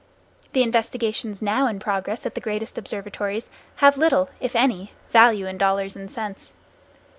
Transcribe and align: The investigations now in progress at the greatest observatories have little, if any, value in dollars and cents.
The 0.53 0.63
investigations 0.63 1.43
now 1.43 1.67
in 1.67 1.77
progress 1.79 2.25
at 2.25 2.33
the 2.33 2.41
greatest 2.41 2.75
observatories 2.75 3.51
have 3.75 3.97
little, 3.99 4.31
if 4.39 4.55
any, 4.55 4.93
value 5.11 5.45
in 5.45 5.59
dollars 5.59 5.95
and 5.95 6.11
cents. 6.11 6.55